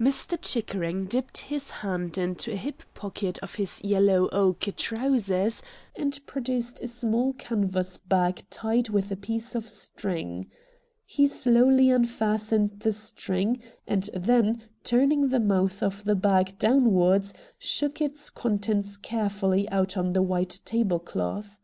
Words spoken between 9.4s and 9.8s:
of